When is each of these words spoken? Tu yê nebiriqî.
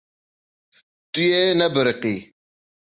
Tu 1.11 1.21
yê 1.31 1.43
nebiriqî. 1.59 2.15